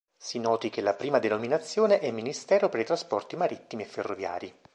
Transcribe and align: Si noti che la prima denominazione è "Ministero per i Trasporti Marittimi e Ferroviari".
Si 0.17 0.39
noti 0.39 0.71
che 0.71 0.81
la 0.81 0.95
prima 0.95 1.19
denominazione 1.19 1.99
è 1.99 2.09
"Ministero 2.09 2.69
per 2.69 2.79
i 2.79 2.85
Trasporti 2.85 3.35
Marittimi 3.35 3.83
e 3.83 3.85
Ferroviari". 3.85 4.51